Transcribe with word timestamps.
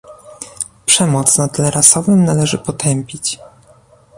Przemoc 0.85 1.37
na 1.37 1.47
tle 1.47 1.71
rasowym 1.71 2.25
należy 2.25 2.57
potępić 2.57 3.39